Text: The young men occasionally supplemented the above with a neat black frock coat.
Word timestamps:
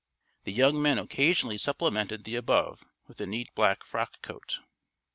The 0.45 0.51
young 0.51 0.81
men 0.81 0.97
occasionally 0.97 1.59
supplemented 1.59 2.23
the 2.23 2.35
above 2.35 2.85
with 3.05 3.21
a 3.21 3.27
neat 3.27 3.53
black 3.53 3.83
frock 3.83 4.19
coat. 4.23 4.57